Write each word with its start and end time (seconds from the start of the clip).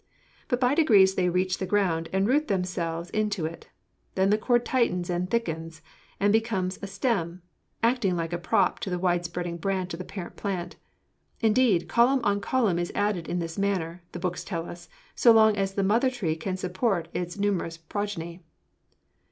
But 0.47 0.59
by 0.59 0.73
degrees 0.73 1.13
they 1.13 1.29
reach 1.29 1.59
the 1.59 1.67
ground 1.67 2.09
and 2.11 2.27
root 2.27 2.47
themselves 2.47 3.11
into 3.11 3.45
it; 3.45 3.67
then 4.15 4.31
the 4.31 4.37
cord 4.39 4.65
tightens 4.65 5.11
and 5.11 5.29
thickens 5.29 5.83
and 6.19 6.33
becomes 6.33 6.79
a 6.81 6.87
stem, 6.87 7.43
acting 7.83 8.15
like 8.15 8.33
a 8.33 8.39
prop 8.39 8.79
to 8.79 8.89
the 8.89 8.97
widespreading 8.97 9.57
branch 9.57 9.93
of 9.93 9.99
the 9.99 10.03
parent 10.03 10.35
plant. 10.37 10.75
Indeed, 11.39 11.87
column 11.87 12.21
on 12.23 12.41
column 12.41 12.79
is 12.79 12.91
added 12.95 13.27
in 13.27 13.37
this 13.37 13.59
manner, 13.59 14.01
the 14.11 14.17
books 14.17 14.43
tell 14.43 14.67
us, 14.67 14.89
so 15.13 15.31
long 15.31 15.55
as 15.55 15.75
the 15.75 15.83
mother 15.83 16.09
tree 16.09 16.35
can 16.35 16.57
support 16.57 17.07
its 17.13 17.37
numerous 17.37 17.77
progeny." 17.77 18.41